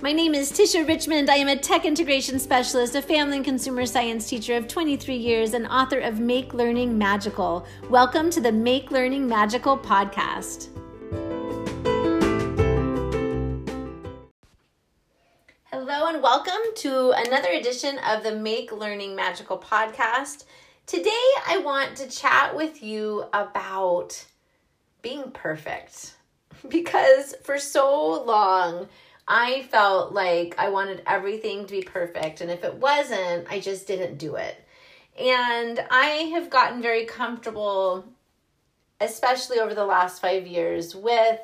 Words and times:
My 0.00 0.12
name 0.12 0.32
is 0.32 0.52
Tisha 0.52 0.86
Richmond. 0.86 1.28
I 1.28 1.34
am 1.38 1.48
a 1.48 1.56
tech 1.56 1.84
integration 1.84 2.38
specialist, 2.38 2.94
a 2.94 3.02
family 3.02 3.38
and 3.38 3.44
consumer 3.44 3.84
science 3.84 4.28
teacher 4.28 4.56
of 4.56 4.68
23 4.68 5.16
years, 5.16 5.54
and 5.54 5.66
author 5.66 5.98
of 5.98 6.20
Make 6.20 6.54
Learning 6.54 6.96
Magical. 6.96 7.66
Welcome 7.90 8.30
to 8.30 8.40
the 8.40 8.52
Make 8.52 8.92
Learning 8.92 9.26
Magical 9.26 9.76
podcast. 9.76 10.68
Hello, 15.64 16.06
and 16.06 16.22
welcome 16.22 16.62
to 16.76 17.10
another 17.16 17.50
edition 17.50 17.98
of 18.06 18.22
the 18.22 18.36
Make 18.36 18.70
Learning 18.70 19.16
Magical 19.16 19.58
podcast. 19.58 20.44
Today, 20.86 21.26
I 21.44 21.60
want 21.64 21.96
to 21.96 22.08
chat 22.08 22.54
with 22.54 22.84
you 22.84 23.24
about 23.32 24.24
being 25.02 25.32
perfect 25.32 26.14
because 26.68 27.34
for 27.42 27.58
so 27.58 28.22
long, 28.22 28.86
I 29.28 29.62
felt 29.70 30.12
like 30.12 30.54
I 30.58 30.70
wanted 30.70 31.02
everything 31.06 31.66
to 31.66 31.70
be 31.70 31.82
perfect. 31.82 32.40
And 32.40 32.50
if 32.50 32.64
it 32.64 32.74
wasn't, 32.74 33.46
I 33.50 33.60
just 33.60 33.86
didn't 33.86 34.16
do 34.16 34.36
it. 34.36 34.64
And 35.20 35.84
I 35.90 36.30
have 36.32 36.48
gotten 36.48 36.80
very 36.80 37.04
comfortable, 37.04 38.06
especially 39.00 39.58
over 39.58 39.74
the 39.74 39.84
last 39.84 40.22
five 40.22 40.46
years, 40.46 40.96
with 40.96 41.40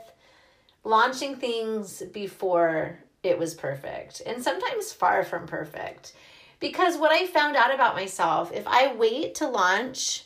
launching 0.83 1.37
things 1.37 2.03
before 2.13 2.99
it 3.23 3.39
was 3.39 3.55
perfect 3.55 4.23
and 4.27 4.43
sometimes 4.43 4.93
far 4.93 5.23
from 5.23 5.47
perfect. 5.47 6.15
Because 6.61 6.97
what 6.97 7.13
I 7.13 7.27
found 7.27 7.57
out 7.57 7.75
about 7.75 7.95
myself, 7.97 8.51
if 8.53 8.67
I 8.67 8.95
wait 8.95 9.35
to 9.37 9.49
launch 9.49 10.25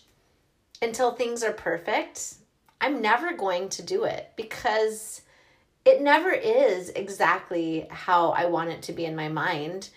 until 0.80 1.12
things 1.12 1.42
are 1.42 1.52
perfect, 1.52 2.34
I'm 2.80 3.00
never 3.00 3.32
going 3.32 3.68
to 3.70 3.82
do 3.82 4.04
it 4.04 4.30
because 4.36 5.22
it 5.88 6.02
never 6.02 6.30
is 6.30 6.90
exactly 6.90 7.86
how 7.88 8.32
I 8.32 8.44
want 8.44 8.68
it 8.68 8.82
to 8.82 8.92
be 8.92 9.06
in 9.06 9.16
my 9.16 9.28
mind. 9.28 9.88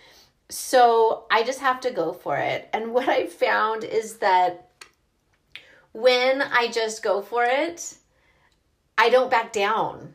So 0.47 1.25
I 1.29 1.43
just 1.43 1.59
have 1.59 1.81
to 1.81 1.91
go 1.91 2.13
for 2.13 2.37
it. 2.37 2.69
And 2.71 2.93
what 2.93 3.09
I 3.09 3.27
found 3.27 3.83
is 3.83 4.19
that 4.19 4.69
when 5.91 6.41
I 6.41 6.69
just 6.69 7.03
go 7.03 7.21
for 7.21 7.43
it, 7.43 7.97
I 8.97 9.09
don't 9.09 9.29
back 9.29 9.51
down. 9.51 10.13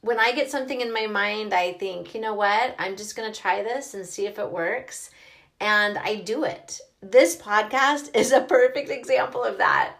When 0.00 0.18
I 0.18 0.32
get 0.32 0.50
something 0.50 0.80
in 0.80 0.94
my 0.94 1.06
mind, 1.06 1.52
I 1.52 1.74
think, 1.74 2.14
you 2.14 2.22
know 2.22 2.34
what? 2.34 2.74
I'm 2.78 2.96
just 2.96 3.14
going 3.14 3.30
to 3.30 3.38
try 3.38 3.62
this 3.62 3.92
and 3.92 4.06
see 4.06 4.24
if 4.26 4.38
it 4.38 4.50
works. 4.50 5.10
And 5.60 5.98
I 5.98 6.16
do 6.16 6.44
it. 6.44 6.80
This 7.02 7.36
podcast 7.36 8.16
is 8.16 8.32
a 8.32 8.40
perfect 8.40 8.88
example 8.88 9.44
of 9.44 9.58
that. 9.58 9.96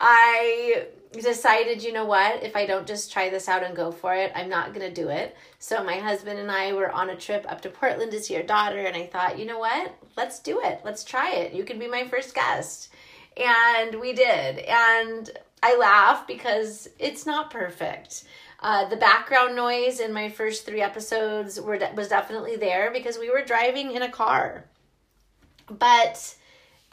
I 0.00 0.86
decided, 1.12 1.82
you 1.82 1.92
know 1.92 2.06
what, 2.06 2.42
if 2.42 2.56
I 2.56 2.66
don't 2.66 2.86
just 2.86 3.12
try 3.12 3.28
this 3.28 3.48
out 3.48 3.62
and 3.62 3.76
go 3.76 3.92
for 3.92 4.14
it, 4.14 4.32
I'm 4.34 4.48
not 4.48 4.72
going 4.72 4.86
to 4.86 5.02
do 5.02 5.08
it. 5.08 5.36
So 5.58 5.84
my 5.84 5.96
husband 5.96 6.38
and 6.38 6.50
I 6.50 6.72
were 6.72 6.90
on 6.90 7.10
a 7.10 7.16
trip 7.16 7.44
up 7.48 7.60
to 7.62 7.68
Portland 7.68 8.12
to 8.12 8.20
see 8.20 8.36
our 8.36 8.42
daughter, 8.42 8.78
and 8.78 8.96
I 8.96 9.06
thought, 9.06 9.38
you 9.38 9.44
know 9.44 9.58
what, 9.58 9.94
let's 10.16 10.38
do 10.38 10.60
it. 10.62 10.80
Let's 10.84 11.04
try 11.04 11.32
it. 11.32 11.52
You 11.52 11.64
can 11.64 11.78
be 11.78 11.88
my 11.88 12.06
first 12.08 12.34
guest. 12.34 12.88
And 13.36 14.00
we 14.00 14.12
did. 14.12 14.58
And 14.58 15.30
I 15.62 15.76
laugh 15.76 16.26
because 16.26 16.88
it's 16.98 17.26
not 17.26 17.50
perfect. 17.50 18.24
Uh, 18.60 18.88
the 18.88 18.96
background 18.96 19.56
noise 19.56 20.00
in 20.00 20.12
my 20.12 20.28
first 20.28 20.66
three 20.66 20.82
episodes 20.82 21.60
were 21.60 21.78
was 21.94 22.08
definitely 22.08 22.56
there 22.56 22.90
because 22.92 23.18
we 23.18 23.30
were 23.30 23.42
driving 23.44 23.92
in 23.92 24.02
a 24.02 24.10
car. 24.10 24.64
But 25.68 26.36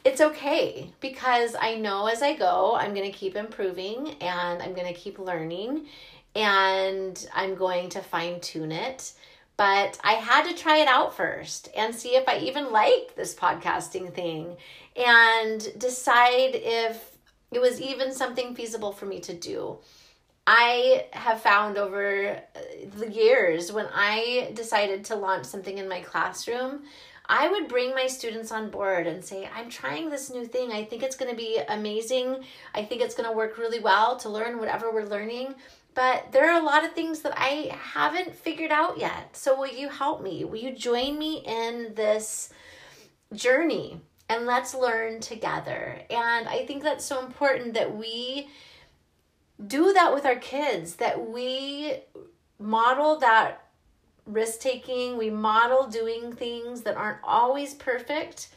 it's 0.08 0.22
okay 0.22 0.90
because 1.02 1.54
I 1.60 1.76
know 1.76 2.08
as 2.08 2.22
I 2.22 2.34
go, 2.34 2.76
I'm 2.76 2.94
going 2.94 3.12
to 3.12 3.18
keep 3.18 3.36
improving 3.36 4.16
and 4.22 4.62
I'm 4.62 4.74
going 4.74 4.88
to 4.88 4.98
keep 4.98 5.20
learning 5.20 5.88
and 6.34 7.28
I'm 7.36 7.56
going 7.56 7.90
to 7.90 8.02
fine 8.02 8.40
tune 8.40 8.72
it. 8.72 9.12
But 9.58 10.00
I 10.06 10.14
had 10.14 10.48
to 10.48 10.56
try 10.56 10.78
it 10.78 10.88
out 10.88 11.18
first 11.18 11.68
and 11.76 11.94
see 11.94 12.16
if 12.16 12.30
I 12.30 12.38
even 12.38 12.72
like 12.72 13.16
this 13.18 13.36
podcasting 13.36 14.14
thing 14.14 14.56
and 14.96 15.68
decide 15.78 16.52
if 16.54 17.18
it 17.52 17.60
was 17.60 17.82
even 17.82 18.14
something 18.14 18.56
feasible 18.56 18.94
for 18.94 19.08
me 19.08 19.20
to 19.22 19.34
do. 19.34 19.80
I 20.46 21.08
have 21.12 21.42
found 21.42 21.78
over 21.78 22.40
the 22.98 23.12
years 23.12 23.74
when 23.74 23.88
I 23.94 24.52
decided 24.54 25.04
to 25.06 25.16
launch 25.16 25.48
something 25.48 25.78
in 25.78 25.90
my 25.90 26.00
classroom, 26.00 26.84
I 27.30 27.50
would 27.50 27.68
bring 27.68 27.94
my 27.94 28.08
students 28.08 28.52
on 28.52 28.70
board 28.70 29.06
and 29.06 29.24
say, 29.24 29.50
I'm 29.54 29.70
trying 29.70 30.10
this 30.10 30.30
new 30.30 30.46
thing. 30.46 30.72
I 30.72 30.86
think 30.86 31.04
it's 31.04 31.18
going 31.18 31.30
to 31.32 31.38
be 31.38 31.60
amazing. 31.68 32.44
I 32.74 32.84
think 32.84 33.02
it's 33.02 33.16
going 33.16 33.30
to 33.30 33.36
work 33.36 33.58
really 33.58 33.80
well 33.80 34.16
to 34.18 34.30
learn 34.30 34.60
whatever 34.60 34.92
we're 34.92 35.06
learning. 35.06 35.56
But 35.94 36.32
there 36.32 36.50
are 36.50 36.62
a 36.62 36.64
lot 36.64 36.86
of 36.86 36.94
things 36.94 37.22
that 37.22 37.34
I 37.36 37.76
haven't 37.94 38.36
figured 38.36 38.72
out 38.72 38.98
yet. 38.98 39.36
So, 39.36 39.58
will 39.58 39.68
you 39.68 39.90
help 39.90 40.22
me? 40.22 40.46
Will 40.46 40.60
you 40.60 40.72
join 40.72 41.18
me 41.18 41.44
in 41.46 41.94
this 41.96 42.50
journey? 43.34 44.00
And 44.30 44.46
let's 44.46 44.76
learn 44.76 45.20
together. 45.20 46.00
And 46.10 46.48
I 46.48 46.66
think 46.66 46.84
that's 46.84 47.04
so 47.04 47.26
important 47.26 47.74
that 47.74 47.96
we 47.96 48.50
do 49.66 49.92
that 49.94 50.14
with 50.14 50.26
our 50.26 50.36
kids, 50.36 50.98
that 50.98 51.30
we 51.30 51.96
model 52.60 53.18
that 53.20 53.67
risk 54.28 54.60
taking, 54.60 55.18
we 55.18 55.30
model 55.30 55.88
doing 55.88 56.34
things 56.34 56.82
that 56.82 56.98
aren't 56.98 57.20
always 57.24 57.74
perfect 57.74 58.50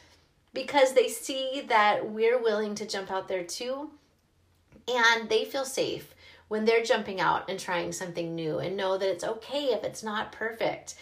because 0.53 0.93
they 0.93 1.07
see 1.07 1.63
that 1.67 2.09
we're 2.09 2.41
willing 2.41 2.75
to 2.75 2.85
jump 2.85 3.09
out 3.09 3.27
there 3.27 3.43
too. 3.43 3.89
And 4.87 5.29
they 5.29 5.45
feel 5.45 5.65
safe 5.65 6.13
when 6.49 6.65
they're 6.65 6.83
jumping 6.83 7.21
out 7.21 7.49
and 7.49 7.57
trying 7.57 7.93
something 7.93 8.35
new 8.35 8.59
and 8.59 8.75
know 8.75 8.97
that 8.97 9.09
it's 9.09 9.23
okay 9.23 9.67
if 9.67 9.83
it's 9.83 10.03
not 10.03 10.33
perfect. 10.33 10.95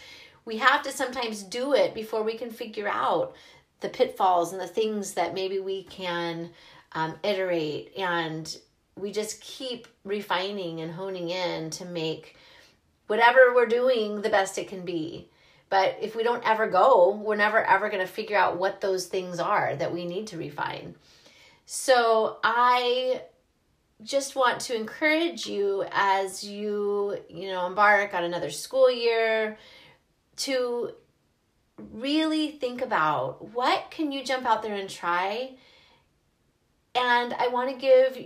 We 0.44 0.58
have 0.58 0.82
to 0.82 0.92
sometimes 0.92 1.42
do 1.42 1.74
it 1.74 1.94
before 1.94 2.22
we 2.22 2.36
can 2.36 2.50
figure 2.50 2.88
out 2.88 3.34
the 3.80 3.88
pitfalls 3.88 4.52
and 4.52 4.60
the 4.60 4.66
things 4.66 5.14
that 5.14 5.34
maybe 5.34 5.58
we 5.58 5.84
can 5.84 6.50
um, 6.92 7.14
iterate 7.24 7.92
and 7.96 8.56
we 8.96 9.10
just 9.10 9.40
keep 9.40 9.88
refining 10.04 10.80
and 10.80 10.92
honing 10.92 11.30
in 11.30 11.70
to 11.70 11.84
make 11.84 12.36
whatever 13.10 13.52
we're 13.52 13.66
doing 13.66 14.22
the 14.22 14.28
best 14.28 14.56
it 14.56 14.68
can 14.68 14.84
be. 14.84 15.28
But 15.68 15.98
if 16.00 16.14
we 16.14 16.22
don't 16.22 16.46
ever 16.48 16.68
go, 16.68 17.20
we're 17.20 17.34
never 17.34 17.58
ever 17.64 17.88
going 17.88 18.06
to 18.06 18.12
figure 18.12 18.36
out 18.36 18.56
what 18.56 18.80
those 18.80 19.06
things 19.06 19.40
are 19.40 19.74
that 19.74 19.92
we 19.92 20.06
need 20.06 20.28
to 20.28 20.38
refine. 20.38 20.94
So 21.66 22.38
I 22.44 23.22
just 24.04 24.36
want 24.36 24.60
to 24.60 24.76
encourage 24.76 25.44
you 25.44 25.84
as 25.90 26.44
you, 26.44 27.18
you 27.28 27.48
know, 27.48 27.66
embark 27.66 28.14
on 28.14 28.22
another 28.22 28.50
school 28.50 28.88
year 28.88 29.58
to 30.36 30.92
really 31.92 32.52
think 32.52 32.80
about 32.80 33.52
what 33.52 33.90
can 33.90 34.12
you 34.12 34.22
jump 34.24 34.46
out 34.46 34.62
there 34.62 34.76
and 34.76 34.88
try? 34.88 35.56
And 36.94 37.34
I 37.34 37.48
want 37.48 37.70
to 37.70 37.76
give 37.76 38.16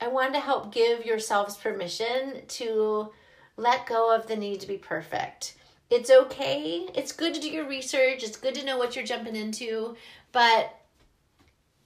I 0.00 0.08
want 0.08 0.34
to 0.34 0.40
help 0.40 0.74
give 0.74 1.06
yourselves 1.06 1.56
permission 1.56 2.42
to 2.48 3.12
let 3.56 3.86
go 3.86 4.14
of 4.14 4.26
the 4.26 4.36
need 4.36 4.60
to 4.60 4.68
be 4.68 4.78
perfect. 4.78 5.54
It's 5.90 6.10
okay. 6.10 6.88
It's 6.94 7.12
good 7.12 7.34
to 7.34 7.40
do 7.40 7.50
your 7.50 7.68
research. 7.68 8.22
It's 8.22 8.38
good 8.38 8.54
to 8.54 8.64
know 8.64 8.78
what 8.78 8.96
you're 8.96 9.04
jumping 9.04 9.36
into, 9.36 9.96
but 10.32 10.74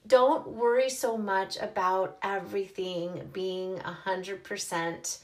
don't 0.07 0.47
worry 0.47 0.89
so 0.89 1.17
much 1.17 1.57
about 1.57 2.17
everything 2.23 3.29
being 3.33 3.79
a 3.79 3.97
100% 4.05 5.17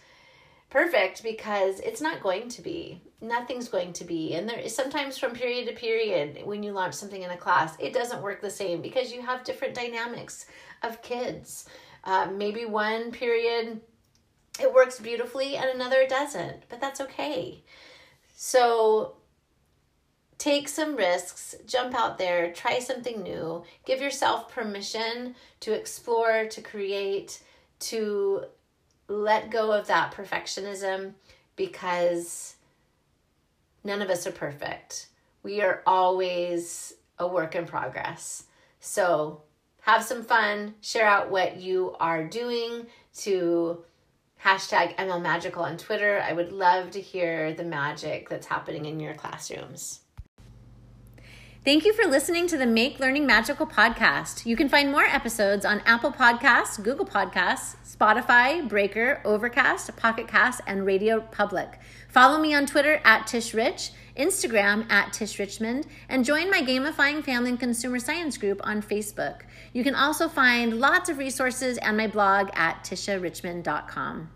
perfect 0.69 1.23
because 1.23 1.79
it's 1.79 2.01
not 2.01 2.21
going 2.21 2.49
to 2.49 2.61
be. 2.61 2.99
Nothing's 3.21 3.69
going 3.69 3.93
to 3.93 4.03
be. 4.03 4.33
And 4.33 4.49
there 4.49 4.59
is 4.59 4.75
sometimes 4.75 5.17
from 5.17 5.31
period 5.31 5.67
to 5.67 5.73
period 5.73 6.45
when 6.45 6.61
you 6.61 6.73
launch 6.73 6.95
something 6.95 7.21
in 7.21 7.31
a 7.31 7.37
class, 7.37 7.75
it 7.79 7.93
doesn't 7.93 8.21
work 8.21 8.41
the 8.41 8.49
same 8.49 8.81
because 8.81 9.13
you 9.13 9.21
have 9.21 9.45
different 9.45 9.75
dynamics 9.75 10.45
of 10.81 11.01
kids. 11.01 11.69
Uh, 12.03 12.27
maybe 12.35 12.65
one 12.65 13.11
period 13.11 13.79
it 14.59 14.73
works 14.73 14.99
beautifully 14.99 15.55
and 15.55 15.69
another 15.69 16.07
doesn't, 16.07 16.63
but 16.69 16.79
that's 16.79 17.01
okay. 17.01 17.63
So 18.35 19.15
take 20.37 20.67
some 20.67 20.95
risks, 20.95 21.55
jump 21.65 21.95
out 21.95 22.17
there, 22.17 22.51
try 22.51 22.79
something 22.79 23.23
new, 23.23 23.63
give 23.85 24.01
yourself 24.01 24.51
permission 24.51 25.35
to 25.61 25.73
explore, 25.73 26.45
to 26.47 26.61
create, 26.61 27.41
to 27.79 28.43
let 29.07 29.49
go 29.49 29.71
of 29.71 29.87
that 29.87 30.13
perfectionism 30.13 31.13
because 31.55 32.55
none 33.83 34.01
of 34.01 34.09
us 34.09 34.27
are 34.27 34.31
perfect. 34.31 35.07
We 35.43 35.61
are 35.61 35.81
always 35.85 36.93
a 37.19 37.27
work 37.27 37.55
in 37.55 37.65
progress. 37.65 38.45
So 38.79 39.41
have 39.81 40.03
some 40.03 40.23
fun, 40.23 40.75
share 40.81 41.07
out 41.07 41.29
what 41.29 41.57
you 41.57 41.95
are 41.99 42.23
doing 42.23 42.87
to 43.19 43.83
hashtag 44.43 44.95
ML 44.97 45.21
Magical 45.21 45.63
on 45.63 45.77
Twitter. 45.77 46.21
I 46.21 46.33
would 46.33 46.51
love 46.51 46.91
to 46.91 47.01
hear 47.01 47.53
the 47.53 47.63
magic 47.63 48.27
that's 48.29 48.47
happening 48.47 48.85
in 48.85 48.99
your 48.99 49.13
classrooms. 49.13 50.01
Thank 51.63 51.85
you 51.85 51.93
for 51.93 52.09
listening 52.09 52.47
to 52.47 52.57
the 52.57 52.65
Make 52.65 52.99
Learning 52.99 53.25
Magical 53.25 53.65
podcast. 53.65 54.45
You 54.45 54.57
can 54.57 54.67
find 54.67 54.91
more 54.91 55.05
episodes 55.05 55.65
on 55.65 55.79
Apple 55.85 56.11
Podcasts, 56.11 56.83
Google 56.83 57.05
Podcasts, 57.05 57.77
Spotify, 57.85 58.67
Breaker, 58.67 59.21
Overcast, 59.23 59.95
Pocket 59.95 60.27
Cast, 60.27 60.59
and 60.67 60.85
Radio 60.85 61.21
Public. 61.21 61.79
Follow 62.09 62.37
me 62.37 62.53
on 62.53 62.65
Twitter 62.65 62.99
at 63.05 63.27
Tish 63.27 63.53
Rich 63.53 63.91
Instagram 64.15 64.89
at 64.91 65.13
Tish 65.13 65.39
Richmond, 65.39 65.87
and 66.09 66.25
join 66.25 66.49
my 66.49 66.61
Gamifying 66.61 67.23
Family 67.23 67.51
and 67.51 67.59
Consumer 67.59 67.99
Science 67.99 68.37
group 68.37 68.61
on 68.63 68.81
Facebook. 68.81 69.41
You 69.73 69.83
can 69.83 69.95
also 69.95 70.27
find 70.27 70.79
lots 70.79 71.09
of 71.09 71.17
resources 71.17 71.77
and 71.79 71.97
my 71.97 72.07
blog 72.07 72.49
at 72.53 72.83
tisharichmond.com. 72.83 74.29